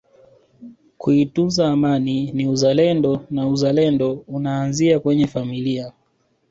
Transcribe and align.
kuitunza 0.97 1.67
Amani 1.71 2.31
ni 2.31 2.47
uzalendo 2.47 3.25
na 3.29 3.47
uzalendo 3.47 4.23
unaanzia 4.27 4.99
kwenye 4.99 5.27
familia 5.27 5.93